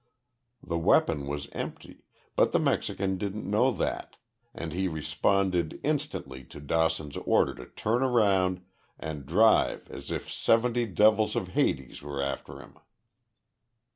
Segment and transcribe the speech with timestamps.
[0.63, 2.05] The weapon was empty,
[2.35, 4.17] but the Mexican didn't know that,
[4.51, 8.65] and he responded instantly to Dawson's order to turn around
[8.97, 12.79] and drive "as if seventy devils of Hades were after him!"